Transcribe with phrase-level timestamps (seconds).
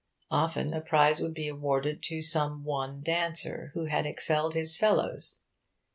[0.31, 5.41] Often a prize would be awarded to some one dancer who had excelled his fellows.